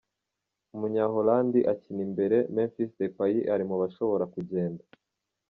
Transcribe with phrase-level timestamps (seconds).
[0.75, 4.83] Umunya Hollandi akina imbere Memphis Depay ari mu bashobora kugenda.